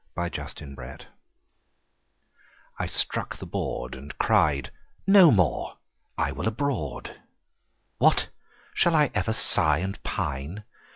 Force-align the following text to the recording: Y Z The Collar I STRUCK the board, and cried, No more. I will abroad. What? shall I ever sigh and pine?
Y 0.17 0.27
Z 0.35 0.47
The 0.55 0.73
Collar 0.75 0.97
I 2.79 2.87
STRUCK 2.87 3.37
the 3.37 3.45
board, 3.45 3.93
and 3.93 4.17
cried, 4.17 4.71
No 5.05 5.29
more. 5.29 5.77
I 6.17 6.31
will 6.31 6.47
abroad. 6.47 7.17
What? 7.99 8.29
shall 8.73 8.95
I 8.95 9.11
ever 9.13 9.31
sigh 9.33 9.77
and 9.77 10.01
pine? 10.01 10.63